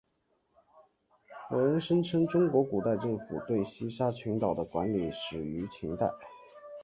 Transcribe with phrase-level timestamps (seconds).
[1.51, 6.09] 有人声称中国古代政府对西沙群岛的管理始于秦代。